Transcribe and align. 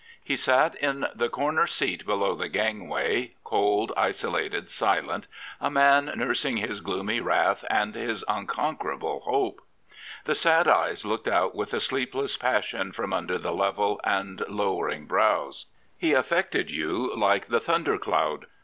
He 0.23 0.35
sat 0.35 0.73
in 0.77 1.05
the 1.13 1.29
corner 1.29 1.67
seat 1.67 2.07
below 2.07 2.33
the 2.33 2.49
gangway, 2.49 3.35
cold, 3.43 3.91
isolated, 3.95 4.71
silent, 4.71 5.27
a 5.59 5.69
man 5.69 6.11
nurs 6.15 6.43
ing 6.43 6.57
his 6.57 6.81
gloomy 6.81 7.19
wrath 7.19 7.63
and 7.69 7.93
his 7.93 8.25
unconquerable 8.27 9.19
hope. 9.25 9.61
The 10.25 10.33
sad 10.33 10.67
eyes 10.67 11.05
looked 11.05 11.27
out 11.27 11.53
with 11.53 11.71
a 11.71 11.79
sleepless 11.79 12.35
passion 12.35 12.91
from 12.93 13.13
under 13.13 13.37
the 13.37 13.53
level 13.53 14.01
and 14.03 14.41
lowering 14.49 15.05
brows. 15.05 15.65
He 15.95 16.13
affected 16.13 16.71
you 16.71 17.15
like 17.15 17.49
the 17.49 17.59
thunder 17.59 17.99
cloud. 17.99 18.47